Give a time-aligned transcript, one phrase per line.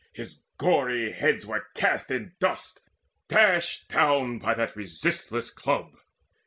[0.13, 2.81] His gory heads were cast In dust,
[3.27, 5.95] dashed down by that resistless club.